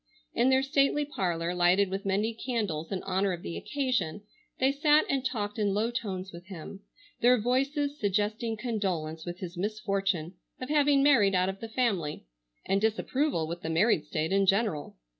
In 0.33 0.49
their 0.49 0.63
stately 0.63 1.05
parlor 1.05 1.53
lighted 1.53 1.91
with 1.91 2.07
many 2.07 2.33
candles 2.33 2.91
in 2.91 3.03
honor 3.03 3.33
of 3.33 3.43
the 3.43 3.55
occasion, 3.55 4.23
they 4.59 4.71
sat 4.71 5.05
and 5.07 5.23
talked 5.23 5.59
in 5.59 5.75
low 5.75 5.91
tones 5.91 6.31
with 6.31 6.47
him, 6.47 6.79
their 7.19 7.39
voices 7.39 7.99
suggesting 7.99 8.57
condolence 8.57 9.25
with 9.27 9.41
his 9.41 9.55
misfortune 9.57 10.33
of 10.59 10.69
having 10.69 11.03
married 11.03 11.35
out 11.35 11.49
of 11.49 11.59
the 11.59 11.69
family, 11.69 12.25
and 12.65 12.81
disapproval 12.81 13.45
with 13.45 13.61
the 13.61 13.69
married 13.69 14.03
state 14.07 14.31
in 14.31 14.47
general. 14.47 14.97